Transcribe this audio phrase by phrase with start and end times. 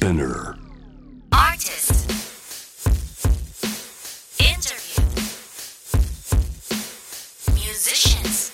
[0.00, 0.56] Spinner.
[1.30, 2.08] Artist.
[4.40, 5.04] Interview.
[7.52, 8.50] Musicians.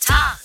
[0.00, 0.42] Talk.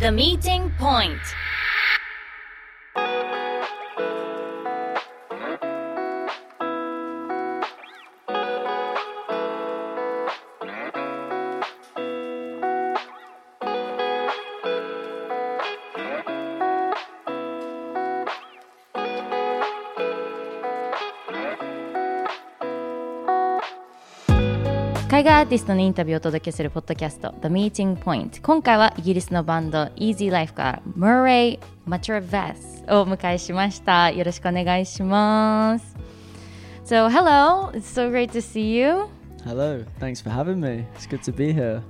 [0.00, 1.20] The meeting point.
[25.08, 35.96] 海外アーティストのインタビューをお届けするポッドキャスト The Meeting Point 今回はイギリスのバンド Easy Life から Murray Matravess をお迎えしましたよろしくお願いします
[36.84, 39.06] So hello it's so great to see you
[39.44, 40.84] Hello, thanks for having me.
[40.96, 41.82] It's good to be here.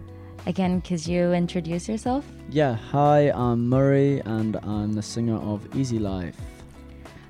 [0.44, 5.98] again could you introduce yourself Yeah, hi, I'm Murray and I'm the singer of Easy
[5.98, 6.34] Life.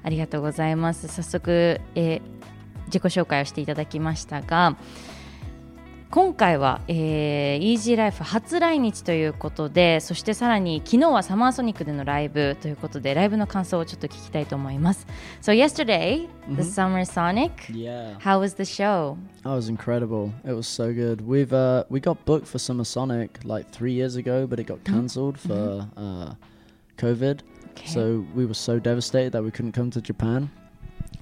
[0.02, 2.36] ありがとうございます早速、えー
[2.86, 4.76] 自己紹介をしていただきましたが
[6.08, 15.06] 今回は、えー、Easy Life 初来日ということでそしてさらに昨日はサマーソニックでのライブということでライブの感想をちょっと聞きたいと思います
[15.42, 19.16] So yesterday the Summer Sonic Yeah, How was the show?
[19.42, 20.32] that was incredible.
[20.44, 21.26] It was so good.
[21.26, 24.82] We've uh, we got booked for Summer Sonic like three years ago, but it got
[24.84, 26.34] cancelled for uh,
[26.98, 27.40] COVID.
[27.72, 27.88] Okay.
[27.88, 30.50] So we were so devastated that we couldn't come to Japan,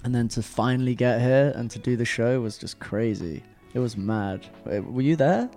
[0.05, 3.43] and then to finally get here and to do the show was just crazy.
[3.75, 4.47] It was mad.
[4.65, 5.51] Were you there?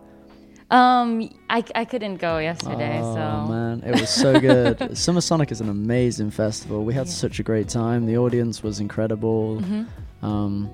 [0.70, 4.98] Um, I, I couldn't go yesterday oh so man, it was so good.
[5.06, 6.84] Summer Sonic is an amazing festival.
[6.84, 7.14] We had Yeah.
[7.14, 8.06] such a great time.
[8.06, 9.62] The audience was incredible.
[9.62, 9.88] Mhm.
[10.24, 10.70] Um,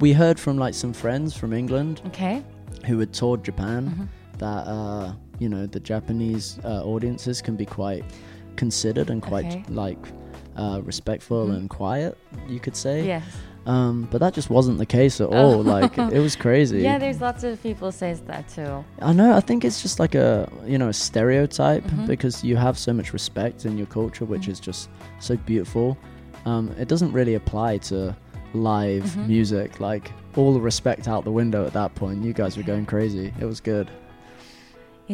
[0.00, 2.42] we heard from like some friends from England Okay
[2.86, 4.04] who had toured Japan Mm-hmm.
[4.38, 8.02] that uh, you know the Japanese uh, audiences can be quite
[8.56, 9.62] considered and quite Okay.
[9.68, 9.98] like
[10.56, 11.56] uh, respectful Mhm.
[11.56, 12.18] and quiet.
[12.48, 13.06] You could say.
[13.06, 13.24] Yes
[13.66, 15.62] Um, but that just wasn't the case at all.
[15.62, 16.80] Like it was crazy.
[16.80, 19.34] Yeah there's lots of people says that too I know.
[19.34, 22.06] I think it's just like a you know a stereotype Mhm.
[22.06, 24.52] because you have so much respect in your culture, which Mhm.
[24.52, 24.88] is just
[25.20, 25.98] so beautiful.
[26.46, 28.16] Um, it doesn't really apply to
[28.54, 29.26] live Mhm.
[29.28, 29.80] music.
[29.80, 32.22] Like all the respect out the window at that point.
[32.24, 33.32] You guys were going crazy.
[33.40, 33.90] It was good.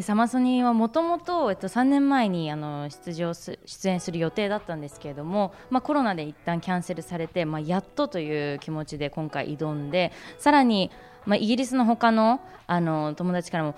[0.02, 10.90] サマソニーはもともと3年前にあの出場す出演する予定だったんですけれども、まあ、コロナで一旦キャンセルされて、まあ、やっとという気持ちで今回挑んでさらに、
[11.26, 13.74] まあ、イギリスの他のあの友達からも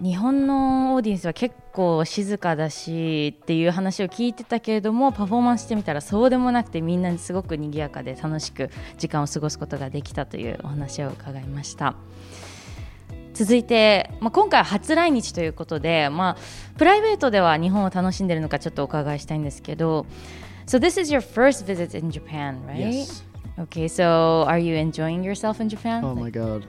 [0.00, 11.94] 日本のオーディエンスは結構静かだしっていう話を聞いてたけれどもパフォーマンスしてみたらそうでもなくてみんなにすごく賑やかで楽しく時間を過ごすことができたというお話を伺いました。
[13.34, 16.36] 続いて、まあ、今回は初来日ということで、まあ、
[16.78, 20.06] プライベートでは日本を楽しんでいるのかちょっとお伺いしたいんですけど
[20.66, 22.92] So this is your first visit in Japan, right?
[22.92, 23.24] Yes.
[23.58, 26.04] Okay, so are you enjoying yourself in Japan?
[26.04, 26.64] Oh my god.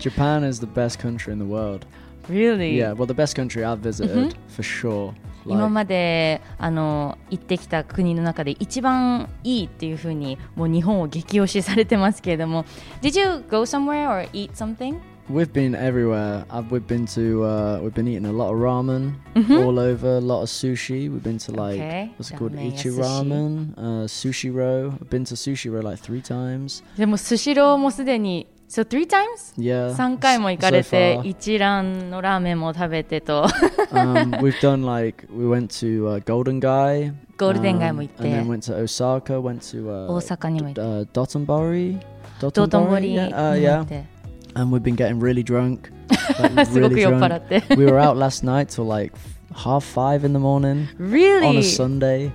[0.00, 1.84] Japan is the best country in the world.
[2.30, 2.76] really?
[2.78, 2.92] Yeah.
[2.92, 5.14] Well, the best country I've visited for sure.
[5.46, 12.66] 今まであの行ってきた国の中で一番いいっていうふうにもう日本を激推しされてますけれども
[13.00, 14.98] Did you go somewhere or eat something?
[15.30, 16.44] we've been everywhere.
[16.50, 19.52] I've, we've been to uh, we've been eating a lot of ramen mm-hmm.
[19.52, 21.10] all over, a lot of sushi.
[21.10, 22.12] We've been to like okay.
[22.16, 24.92] what's it called Ichi Ramen, uh, Sushiro.
[24.92, 26.82] I've been to Sushiro like three times.
[26.96, 29.52] でもスシローもすでに So three times?
[29.58, 29.96] Yeah.
[29.96, 33.48] 3回も行かれて、so、一蘭のラーメンも食べてと。
[33.90, 37.12] um, we've done like, we went to、uh, Golden Gai.
[37.36, 38.22] Golden ゴールデン街も行って。
[38.22, 40.80] Um, and then went to Osaka, went to、uh, 大阪にも行って。
[40.80, 42.00] Uh, Dotonbori?
[42.38, 43.14] Dotonbori?
[43.14, 43.50] Yeah.
[43.50, 44.19] Uh, yeah
[44.49, 45.91] って、 And we've been getting really drunk.
[46.39, 47.63] Like, すごく really 酔っ払 drunk.
[47.63, 47.75] って。
[47.75, 49.13] we were out last night till like
[49.53, 51.63] half five in the morning on a really?
[51.63, 52.31] Sunday.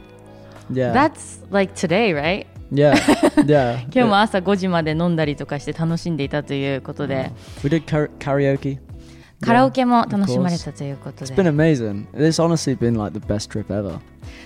[0.72, 0.92] Yeah.
[0.92, 2.46] That's like today, right?
[2.72, 2.94] Yeah,
[3.46, 3.80] yeah.
[3.92, 7.32] 今日も朝5時まで飲んだりとかして楽しんでいたということで、
[7.64, 8.08] we did kara-
[9.40, 9.46] karaoke.
[9.46, 10.64] カラオケも of 楽しまれ course.
[10.64, 12.06] たということ It's で been。amazing.
[12.12, 13.98] It's honestly been like the best trip ever.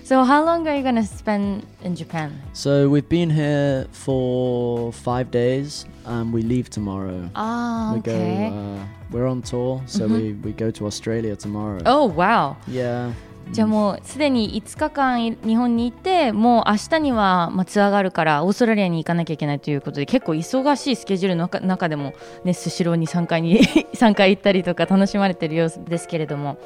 [0.05, 2.31] So how long are you gonna spend in Japan?
[2.52, 7.28] So we've been here for five days, and we leave tomorrow.
[7.34, 8.12] ああ、 we go.
[8.12, 8.50] okay.
[8.50, 8.78] Uh,
[9.11, 11.81] we're on tour, so we, we go to Australia tomorrow.
[11.87, 12.56] Oh, wow.
[12.69, 13.12] Yeah.
[13.51, 22.13] じゃあもうすでに5日間日本にいてもう明日にはまあツアーがあるからオーストラリアに行かなきゃいけないということで結構忙しいスケジュールの中でも
[22.54, 26.60] スシローに3回に3回行ったりとか楽しまれてる様子ですけれども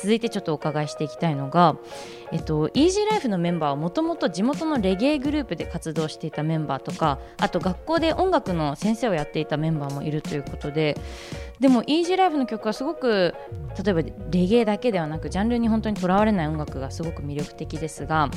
[0.00, 1.76] 続いてちょっとお伺いしていきたいのが、
[2.32, 10.96] えっと、イージーライフのメンバーはもともと地元のレゲエグループで活動していたメンバーとかあと学校で音楽の先生をやっていたメンバーもいるということで
[11.60, 13.34] でも Easy Life の曲はすごく
[13.84, 18.32] 例えばレゲエだけではなくジャンルに本当にとらわれない音楽がすごく魅力的ですが、ま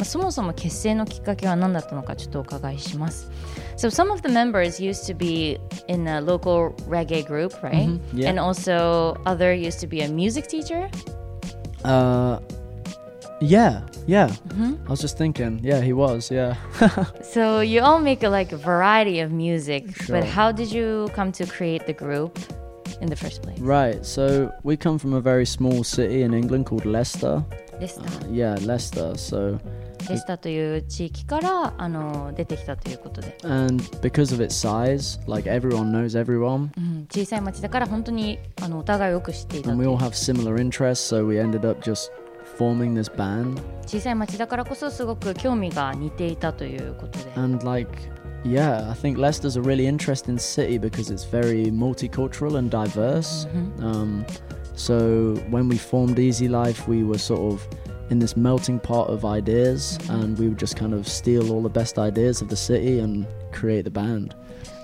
[0.00, 3.30] あ、そもそも結成のきっかけは何だったのかちょっとお伺いします
[3.76, 5.58] So some of the members used to be
[5.88, 8.30] in a local reggae group right、Mhm, yeah.
[8.30, 10.88] and also other used to be a music teacher
[11.84, 12.40] Uh,
[13.40, 14.28] yeah, yeah.
[14.48, 14.78] Mhm.
[14.86, 15.60] I was just thinking.
[15.62, 16.28] Yeah, he was.
[16.28, 16.56] Yeah.
[17.22, 20.20] So you all make a like a variety of music, Sure.
[20.20, 22.36] but how did you come to create the group
[23.01, 23.59] in the first place?
[23.59, 24.03] right.
[24.05, 27.43] So we come from a very small city in England called Leicester.
[27.79, 29.11] レスタ Uh, ー yeah, Leicester.
[29.15, 29.59] So
[30.09, 39.97] レスターという地域からあの出てきたということで、 and because of its size, like everyone knows everyone, うん、小さい町だから本当にあのお互いをよく知っていた and と we いう
[39.97, 41.15] all have similar interests.
[41.15, 42.11] So we ended up just
[42.57, 43.61] forming this band.
[43.87, 47.89] 小さい町だからこそすごく興味が似ていたということで、 And like,
[48.43, 53.47] yeah, I think Leicester's a really interesting city because it's very multicultural and diverse.
[53.79, 54.25] Um,
[54.75, 57.67] so when we formed Easy Life, we were sort of
[58.09, 61.69] in this melting pot of ideas, and we would just kind of steal all the
[61.69, 64.35] best ideas of the city and create the band.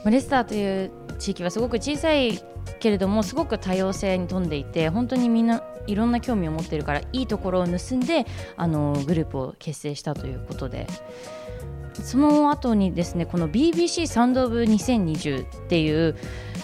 [0.04, 2.42] まあレスターという地域はすごく小さい
[2.80, 8.26] けれどもすごく多様性に富んでいて本当にみんないろんな興味を持っているからいいところを盗んで
[8.56, 10.88] あのグループを結成したということで
[12.03, 16.17] その後にですねこの BBC サウンド・オブ2020っていう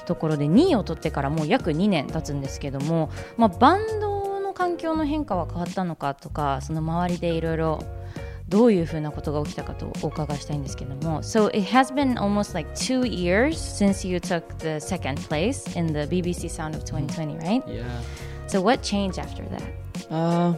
[0.07, 7.85] ところで2位を取ってからもう約2年経つんですけども、まあ、バンドの環境の変化は変わったのかとかその周りでいろいろ
[8.49, 15.87] どういうふうなことが起きたかとお伺いしたいんですけども So it has been almost like two years since you took the second place in
[15.87, 17.63] the BBC Sound of 2020 right?
[17.69, 17.85] Yeah.
[18.49, 19.63] So what changed after that?
[20.11, 20.55] Uh,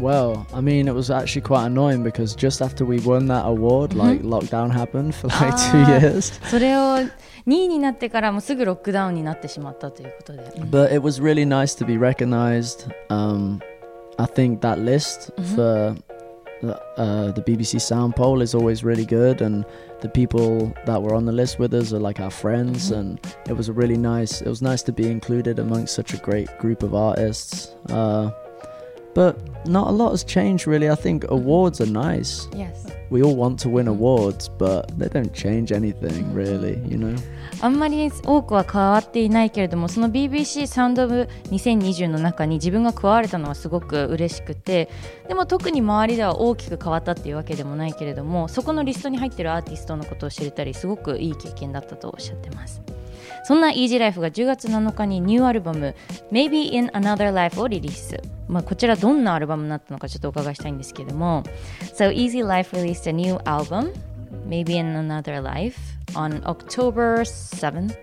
[0.00, 3.92] well, I mean, it was actually quite annoying because just after we won that award,
[3.94, 6.00] like lockdown happened for like two Ah.
[6.00, 6.32] years.
[6.48, 7.08] それを2
[7.46, 12.88] 位になってからもうすぐロックダウンになってしまったということで、 But it was really nice to be recognized.
[13.10, 13.60] Um,
[14.18, 15.94] I think that list for
[16.62, 19.64] the, uh, the BBC Sound Poll is always really good, and
[20.00, 23.18] the people that were on the list with us are like our friends, and
[23.48, 24.40] it was a really nice.
[24.42, 27.74] It was nice to be included amongst such a great group of artists.
[27.90, 28.30] Uh,
[29.15, 29.35] but
[29.65, 30.89] not a lot has changed really.
[30.89, 32.47] I think awards are nice.
[32.55, 32.85] Yes.
[33.09, 36.77] We all want to win awards, but they don't change anything really.
[36.87, 37.15] You know?
[37.61, 44.89] あんまり多くは変わっていないけれどもその BBC サウンド・オブ2020の中に自分が加われたのはすごく嬉しくて
[45.29, 52.81] でも特に周りでは大きく変わったっていうわけでもないけれどもそこのリストに入ってるアーティストのことを知れたりすごくいい経験だったとおっしゃってます
[53.45, 55.95] そんな Easy Life が10月7日にニューアルバム
[56.31, 61.44] Maybe in Another Life をリリースまあ、こちらどんなアルバムになったのかちょっとお伺いしたいんですけども
[61.94, 63.92] So Easy Life released a new album
[64.46, 65.78] Maybe in Another Life
[66.14, 67.94] on October 7th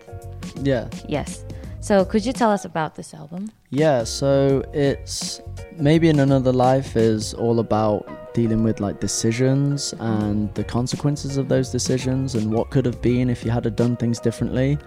[0.63, 0.87] Yeah.
[1.07, 1.43] Yes.
[1.81, 3.51] So could you tell us about this album?
[3.69, 5.41] Yeah, so it's
[5.77, 11.49] maybe in another life is all about dealing with like decisions and the consequences of
[11.49, 14.77] those decisions and what could have been if you had have done things differently.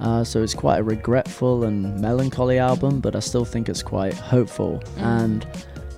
[0.00, 4.14] Uh, so it's quite a regretful and melancholy album, but I still think it's quite
[4.14, 4.82] hopeful.
[4.98, 5.46] And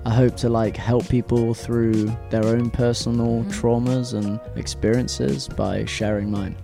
[0.05, 6.31] I hope to like help people through their own personal traumas and experiences by sharing
[6.31, 6.55] mine.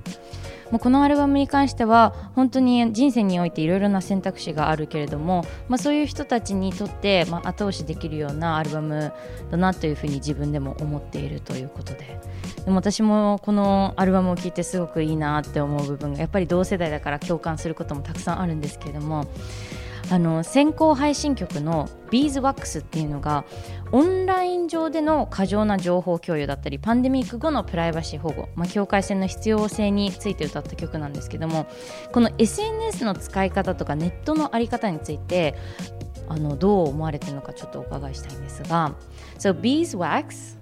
[0.73, 9.13] もうこのアルバムに関しては本当に人生においていろいろな選択肢があるけれども、まあ、そういう人たちにとって、まあ、後押しできるようなアルバム
[9.51, 12.19] だなというふうに自分でも思っているということで。
[12.65, 19.27] でも私もこのアルバムを聴いてすごくいいなって思う部分がやっぱり同世代だから共感することもたくさんあるんですけれども
[20.09, 23.45] あの先行配信曲の「Beeswax」っていうのが
[23.93, 31.67] オンライン上での過剰な情報共有だったりパンデミック後のプライバシー保護、まあ、境界線の必要性について歌った曲なんですけども
[32.11, 35.53] この SNS の使い方とかネットの在り方について
[36.27, 38.95] あのどう思われてるのかちょっとお伺いしたいんですが
[39.37, 40.57] So Beeswax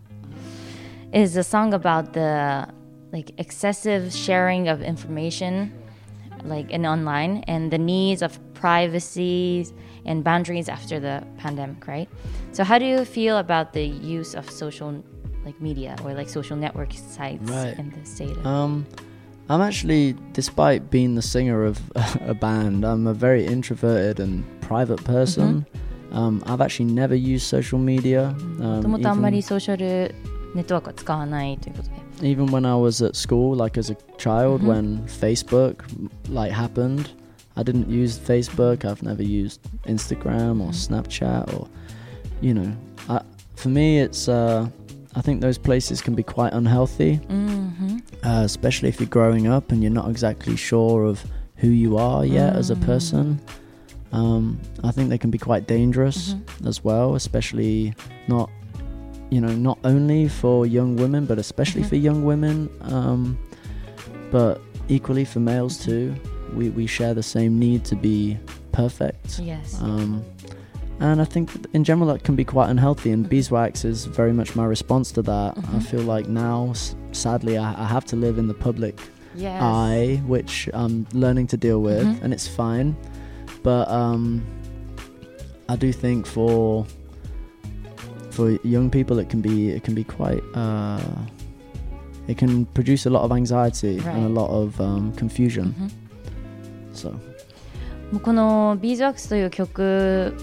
[1.14, 2.70] is a song about the
[3.14, 5.72] like excessive sharing of information
[6.44, 9.68] like in online and the needs of privacy
[10.06, 12.08] and boundaries after the pandemic, right?
[12.54, 15.04] So how do you feel about the use of social
[15.44, 17.78] like media or like social network sites right.
[17.78, 18.48] in this data?
[18.48, 18.86] Um,
[19.50, 21.82] I'm actually, despite being the singer of
[22.22, 25.66] a band, I'm a very introverted and private person.
[25.66, 26.18] Mm-hmm.
[26.18, 28.36] Um, I've actually never used social media.
[28.60, 29.22] Um, even,
[32.22, 34.68] even when I was at school, like as a child, mm-hmm.
[34.68, 35.76] when Facebook
[36.30, 37.10] like happened,
[37.62, 38.86] I didn't use Facebook.
[38.86, 40.88] I've never used Instagram or mm.
[40.88, 41.70] Snapchat or,
[42.42, 42.76] you know,
[43.08, 43.22] I,
[43.56, 44.28] for me, it's.
[44.28, 44.68] Uh,
[45.14, 47.98] I think those places can be quite unhealthy, mm-hmm.
[48.24, 51.24] uh, especially if you're growing up and you're not exactly sure of
[51.58, 52.58] who you are yet mm.
[52.58, 52.86] as a mm.
[52.86, 53.40] person.
[54.12, 56.68] Um, I think they can be quite dangerous mm-hmm.
[56.68, 57.94] as well, especially
[58.28, 58.50] not,
[59.30, 61.90] you know, not only for young women, but especially mm-hmm.
[61.90, 63.38] for young women, um,
[64.32, 66.16] but equally for males too.
[66.56, 68.38] We, we share the same need to be
[68.72, 69.40] perfect.
[69.40, 69.80] Yes.
[69.82, 70.24] Um,
[71.00, 74.56] and I think in general that can be quite unhealthy, and beeswax is very much
[74.56, 75.58] my response to that.
[75.58, 75.84] I Mhm.
[75.84, 76.74] feel like now,
[77.12, 78.96] sadly, I, I have to live in the public
[79.36, 79.60] yes.
[79.62, 82.22] eye, which I'm learning to deal with, Mhm.
[82.24, 82.96] and it's fine.
[83.64, 84.42] But um,
[85.70, 86.86] I do think for
[88.30, 90.44] for young people, it can be it can be quite.
[90.54, 91.00] Uh,
[92.28, 95.74] it can produce a lot of anxiety and a lot of um, confusion.
[95.80, 96.01] うん
[96.94, 97.20] So も
[98.18, 100.36] うこの「ビーズワックス」という曲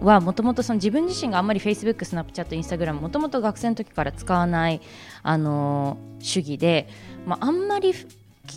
[0.00, 4.80] はもともと自分自身があんまり Facebook、Snapchat、Instagram もともと学生の時から使わない、
[5.22, 6.88] あの主義で、
[7.24, 7.94] まあ、あんまり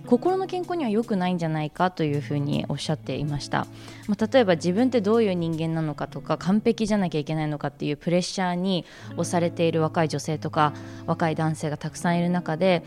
[0.07, 3.67] 心の健康には良くないんじゃないかというふうにおっしゃっていました、
[4.07, 8.83] まあ、例えば自分ってどういう人間なのかとか完璧じゃなきゃいけないのかっていうプレッシャーに
[9.15, 10.73] 押されている若い女性とか
[11.05, 12.83] 若い男性がたくさんいる中で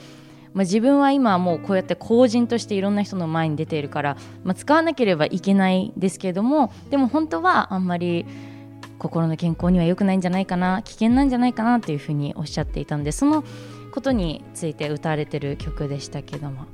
[0.55, 8.27] まあ、自分は今もうこうやって公人としていろんな人の前に出ているから、まあ、使わなければいけないですけれどもでも本当はあんまり
[8.99, 13.45] 心の健康には良くないんじゃないかな危険なんじゃないかなというふうにおっしゃっていたのでその
[13.93, 16.67] ことについて歌われてる曲でしたけども、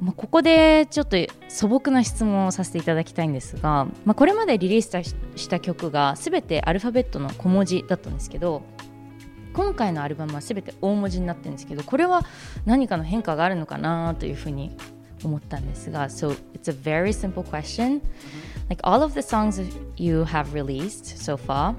[0.00, 1.16] まあ、ここでちょっと
[1.48, 8.62] 素朴な質問をさせていただきたいんですが、まあ、これまでリリースしたした曲が全てアルファベットの小文字だったんですけど
[9.53, 12.23] 今回のアルバムは全て大文字になってるんですけどこれは
[12.65, 14.75] 何かの変化があるのかなというふうに
[15.23, 18.01] 思ったんですが So it's a very simple question
[18.69, 21.75] like all of the songs that you have released so far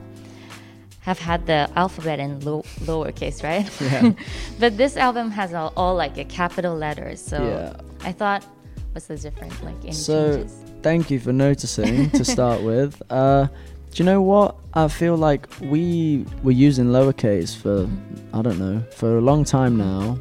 [1.06, 4.12] have had the alphabet in low, lowercase right Yeah.
[4.58, 7.72] but this album has all, all like a capital letters so Yeah.
[8.06, 8.44] I thought
[8.92, 13.02] what's the difference like any So changes thank you for noticing to start with.
[13.10, 13.48] Uh,
[13.94, 14.56] do you know what?
[14.72, 17.88] I feel like we were using lowercase for
[18.32, 20.16] I don't know for a long time now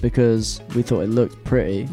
[0.00, 1.88] because we thought it looked pretty.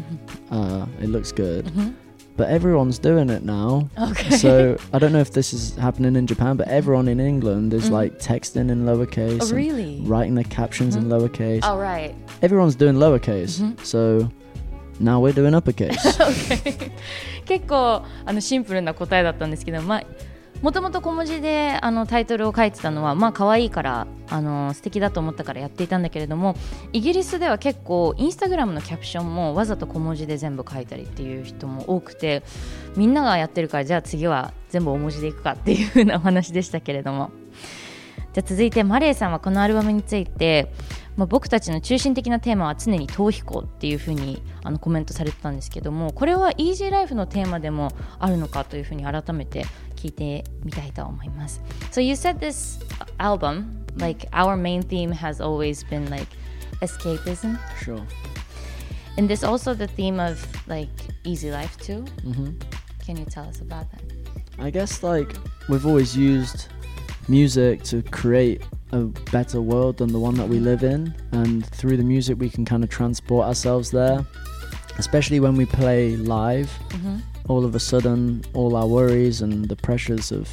[0.50, 1.92] Uh, it looks good, Mhm.
[2.36, 3.88] but everyone's doing it now.
[3.98, 7.74] okay So I don't know if this is happening in Japan, but everyone in England
[7.74, 7.92] is Mhm.
[7.92, 11.64] like texting in lowercase, oh and really writing their captions in lowercase.
[11.64, 13.84] all right Everyone's doing lowercase, Mhm.
[13.84, 14.30] so
[15.00, 15.98] now we're doing uppercase.
[16.20, 16.92] Okay
[17.44, 20.04] 結構あのシンプルな答えだったんですけど、まあ、
[20.63, 26.55] もともと小文字であのタイトルを書いてたのはまあ可愛いからあの素敵だと思ったからやっていたんだけれども
[26.93, 32.43] イギリスでは結構インスタグラムのキャプションもわざと小文字で全部書いたりっていう人も多くて
[32.95, 37.31] みんながやってるからじゃあ次は全部大文字でいくかっていう風なお話でしたけれども。
[38.31, 40.73] じゃあ続いてマレーさんはこのアルバムについて、
[41.15, 49.67] まあ、僕たちの中心的なテーマは常に逃避行っていうふうにあのコメントされてたんですけどもこれは Easy Life のテーマでもあるのかというふうに改めて
[50.02, 51.60] 聞いてみたいと思います
[51.90, 52.78] So you said this
[53.18, 56.26] album like our main theme has always been like
[56.80, 58.02] escapism sure.
[59.16, 60.38] and this also the theme of
[60.68, 60.88] like
[61.24, 62.50] easy life too hmm
[63.04, 64.02] can you tell us about that
[64.60, 65.34] I guess like
[65.68, 66.66] we've always used
[67.28, 68.62] music to create
[68.92, 69.00] a
[69.32, 72.64] better world than the one that we live in, and through the music we can
[72.64, 74.24] kind of transport ourselves there.
[74.96, 77.20] Especially when we play live, Mhm.
[77.49, 80.49] all of a sudden, all our worries and the pressures of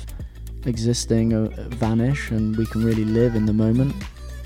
[0.67, 3.95] existing uh, vanish, and we can really live in the moment,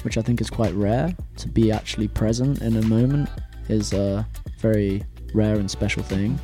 [0.02, 1.14] which I think is quite rare.
[1.38, 3.28] To be actually present in a moment
[3.68, 4.26] is a
[4.58, 6.38] very rare and special thing.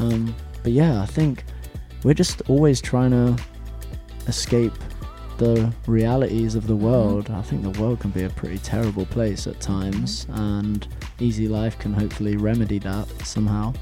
[0.00, 1.44] Um, but yeah, I think
[2.02, 3.36] we're just always trying to
[4.26, 4.72] escape
[5.38, 7.30] the realities of the world.
[7.30, 10.86] I think the world can be a pretty terrible place at times, and
[11.20, 13.74] Easy Life can hopefully remedy that somehow.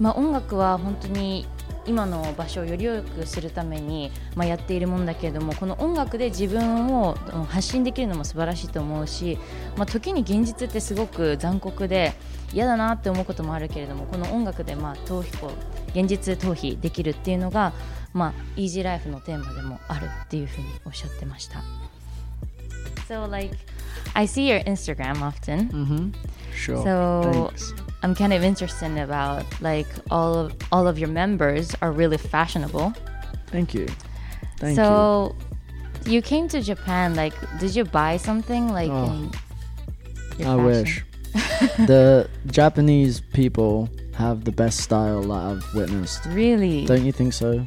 [0.00, 1.46] まあ、音楽は本当に
[1.86, 7.14] 今の場所をより良くするために、まあ、やっているもんだけれどもこの音楽で自分を
[7.48, 9.38] 発信できるのも素晴らしいと思うし、
[9.76, 12.14] まあ、時に現実ってすごく残酷で
[12.52, 15.52] 嫌だなって思うこともあるけれどもこの音楽でまあ逃避
[15.94, 17.72] 現実逃避できるっていうのが、
[18.12, 21.62] まあ、イージーライフのテーマでもあるっていうふうにおっしゃってました。
[23.08, 23.52] So like
[24.14, 25.68] I see your Instagram often.
[25.68, 26.10] Mm-hmm.
[26.54, 26.82] Sure.
[26.84, 27.74] So Thanks.
[28.02, 32.92] I'm kind of interested about like all of all of your members are really fashionable.
[33.48, 33.86] Thank you.
[34.58, 34.84] Thank you.
[34.84, 35.34] so
[36.06, 36.22] you.
[36.22, 39.30] came to Japan like did you buy something like Oh, in
[40.38, 40.64] your I fashion?
[40.64, 41.04] wish.
[41.86, 46.24] the Japanese people have the best style that I've witnessed.
[46.26, 46.84] Really?
[46.86, 47.66] Don't you think so?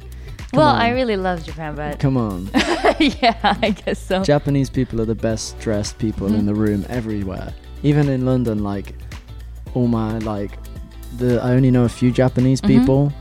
[0.52, 0.82] Come well, on.
[0.82, 2.50] I really love Japan, but Come on.
[3.00, 4.24] yeah, I guess so.
[4.24, 7.54] Japanese people are the best dressed people in the room everywhere.
[7.84, 8.96] Even in London, like
[9.74, 10.52] all my like
[11.18, 12.68] the I only know a few Japanese Mhm.
[12.68, 13.14] people,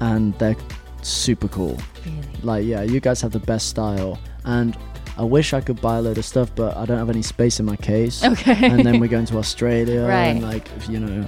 [0.00, 0.56] and they're
[1.02, 1.78] super cool.
[2.04, 2.18] Really?
[2.42, 4.76] Like, yeah, you guys have the best style, and
[5.18, 7.58] I wish I could buy a load of stuff, but I don't have any space
[7.60, 8.22] in my case.
[8.32, 8.66] Okay.
[8.70, 11.26] and then we're going to Australia, and like, if, you know,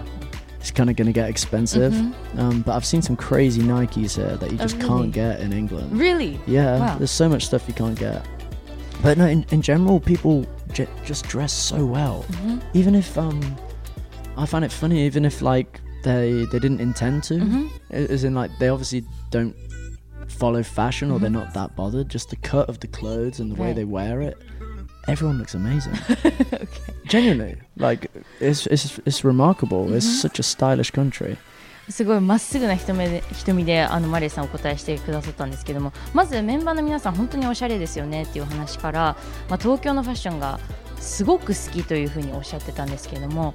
[0.63, 1.93] it's kind of gonna get expensive.
[1.93, 2.15] Mhm.
[2.39, 4.89] Um, but I've seen some crazy Nikes here that you Oh, just really?
[4.89, 5.93] can't get in England.
[5.99, 6.39] Really?
[6.47, 6.99] Yeah, Wow.
[6.99, 8.25] there's so much stuff you can't get.
[9.03, 12.25] But no, in, in general, people j- just dress so well.
[12.31, 12.61] Mhm.
[12.75, 13.41] Even if um,
[14.37, 15.05] I find it funny.
[15.05, 17.69] Even if like they they didn't intend to, Mhm.
[17.91, 19.57] As in like they obviously don't
[20.29, 21.43] follow fashion or they're Mhm.
[21.43, 22.09] not that bothered.
[22.09, 24.39] Just the cut of the clothes and the way they wear it,
[25.09, 25.93] everyone looks amazing.
[26.25, 26.67] okay.
[27.07, 29.93] Genuinely, like it's it's it's remarkable.
[29.95, 30.21] It's Mhm.
[30.21, 31.37] such a stylish country.
[31.91, 39.17] すごいまっすぐな瞳で瞳であのマレーさんお答えしてくださったんですけどもまずメンバーの皆さん本当におしゃれですよねっていう話から、
[39.51, 40.61] まあ、東京のファッションが
[41.01, 43.55] すごく好きというふうにおっしゃってたんですけども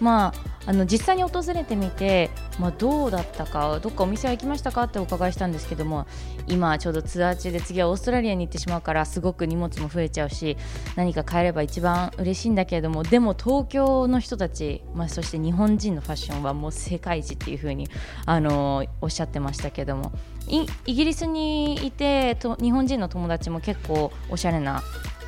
[0.00, 4.82] まああの実際に訪れてみて、まあ、どうだったかどっかお店は行きましたか？
[4.84, 6.06] ってお伺いしたんですけども
[6.48, 10.56] 今ちょうどツアー中で次はオーストラリアに行ってしまうからすごく荷物も増えちゃうし
[10.96, 17.88] 何か買えれば一番嬉しいんだけれどもでも東京の人たち、まあ、そして日本人のファッションはもう世界一っていう風に
[18.24, 20.12] あのおっしゃってましたけども
[20.48, 24.82] イギリスにいてと日本人の友達も結構おしゃれな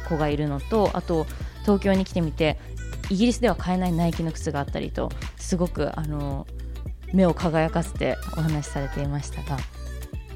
[0.09, 1.27] 子がいるのとあと
[1.63, 2.59] 東京に来てみて
[3.11, 6.47] イギリスでは買えないナイキの靴があったりとすごくあの
[7.13, 9.59] 目を輝かせてお話しされていましたが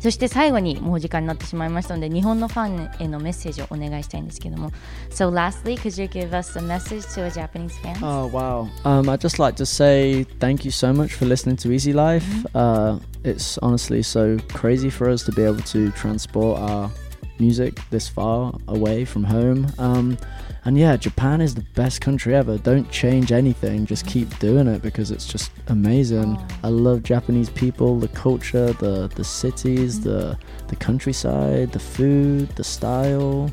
[0.03, 4.73] そして最後にもうお時間になってしまいましたので日本のファンへのメッセージをお願いしたいんですけども
[5.11, 7.97] So lastly, could you give us a message to a Japanese fan?
[8.03, 8.69] Oh wow!
[8.85, 12.25] Um, I'd just like to say thank you so much for listening to Easy Life.
[12.53, 16.91] Uh, it's honestly so crazy for us to be able to transport our
[17.39, 19.67] music this far away from home.
[19.79, 20.19] Um,
[20.65, 22.59] and yeah, Japan is the best country ever.
[22.59, 26.37] Don't change anything; just keep doing it because it's just amazing.
[26.39, 26.49] Oh.
[26.65, 32.65] I love Japanese people, the culture, the the cities, the the countryside, the food, the
[32.65, 33.51] style,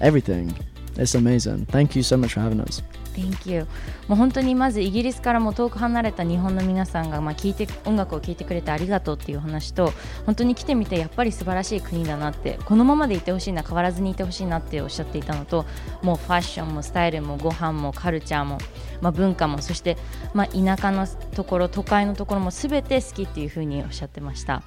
[0.00, 0.54] everything.
[0.96, 1.66] It's amazing.
[1.66, 2.82] Thank you so much for having us.
[3.14, 3.66] Thank you.
[4.08, 9.92] もう本当にまずイギリスからも遠く離れた日本の皆さんがまあ聞いて音楽を聴いてくれてありがとうっていう話と
[10.26, 15.64] 本当に来てみてやっぱり素晴らしい国だなってこのままでいてほしいな変わらずにいてほしいなっておっしゃっていたのと
[16.02, 18.58] もうファッションもスタイルもご飯もカルチャーも、
[19.00, 19.96] まあ、文化もそして、
[20.32, 24.62] まあ、田舎のところ都会のところも全て好きっていうふうにおっしゃってました。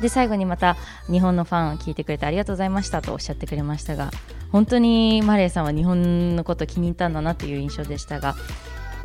[0.00, 0.76] で最後にまた
[1.10, 4.10] 日本のファンを聞いてくれてありがとうございましたとおっしゃってくれましたが
[4.52, 8.34] 本当にマレーさんは日本のこと気に入ったんだなという印象でしたが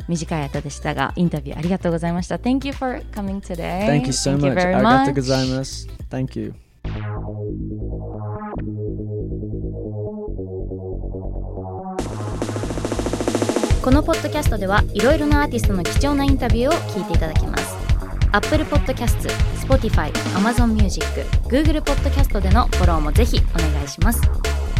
[0.08, 4.54] 短い間でしたがインタビューありがとうございました Thank you for coming today Thank you so Thank you much.
[4.54, 5.88] very Arigato much gozaimasu.
[6.10, 6.54] Thank you.
[13.82, 17.76] このポッドキャストではいろいろなアーティストの貴重なインタビューを聞いていただけます
[18.32, 19.28] Apple Podcast、
[19.72, 21.02] Spotify、Amazon Music、
[21.48, 24.20] Google Podcast でのフォローもぜひお願いします。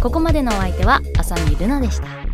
[0.02, 2.31] ここまでのお相手は浅見ルナでした。